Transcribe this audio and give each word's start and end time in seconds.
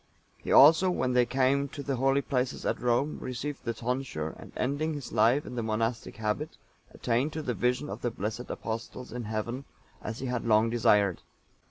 (888) 0.43 0.49
He 0.49 0.51
also, 0.51 0.89
when 0.89 1.13
they 1.13 1.27
came 1.27 1.67
to 1.69 1.83
the 1.83 1.97
holy 1.97 2.23
places 2.23 2.65
at 2.65 2.81
Rome, 2.81 3.19
received 3.21 3.63
the 3.63 3.73
tonsure, 3.75 4.29
and 4.39 4.51
ending 4.57 4.95
his 4.95 5.11
life 5.11 5.45
in 5.45 5.53
the 5.53 5.61
monastic 5.61 6.15
habit, 6.15 6.57
attained 6.91 7.33
to 7.33 7.43
the 7.43 7.53
vision 7.53 7.87
of 7.87 8.01
the 8.01 8.09
blessed 8.09 8.49
Apostles 8.49 9.11
in 9.13 9.25
Heaven, 9.25 9.63
as 10.01 10.17
he 10.17 10.25
had 10.25 10.43
long 10.43 10.71
desired. 10.71 11.21